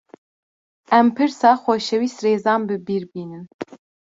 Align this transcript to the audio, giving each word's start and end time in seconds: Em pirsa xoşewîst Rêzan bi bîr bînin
Em 0.97 1.07
pirsa 1.15 1.51
xoşewîst 1.61 2.19
Rêzan 2.25 2.61
bi 2.67 2.75
bîr 2.85 3.03
bînin 3.11 3.45